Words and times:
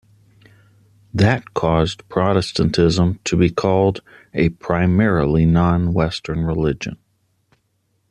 That 1.13 1.53
caused 1.53 2.09
Protestantism 2.09 3.19
to 3.23 3.37
be 3.37 3.51
called 3.51 4.01
a 4.33 4.49
primarily 4.49 5.45
non-Western 5.45 6.41
religion. 6.43 6.97